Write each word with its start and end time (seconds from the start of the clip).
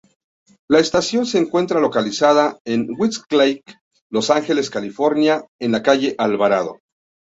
La 0.67 0.79
estación 0.79 1.27
se 1.27 1.37
encuentra 1.37 1.79
localizada 1.79 2.57
en 2.65 2.87
Westlake, 2.97 3.61
Los 4.09 4.31
Ángeles, 4.31 4.71
California 4.71 5.43
en 5.59 5.73
la 5.73 5.83
Calle 5.83 6.15
Alvarado. 6.17 6.79